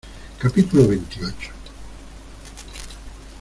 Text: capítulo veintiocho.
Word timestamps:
capítulo 0.39 0.87
veintiocho. 0.87 1.51